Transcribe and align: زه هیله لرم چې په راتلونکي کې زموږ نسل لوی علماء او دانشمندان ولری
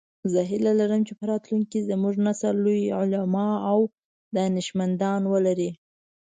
زه 0.31 0.39
هیله 0.49 0.71
لرم 0.79 1.01
چې 1.07 1.13
په 1.19 1.23
راتلونکي 1.31 1.67
کې 1.71 1.87
زموږ 1.89 2.15
نسل 2.27 2.55
لوی 2.65 2.93
علماء 2.99 3.53
او 3.71 3.79
دانشمندان 4.37 5.21
ولری 5.33 5.71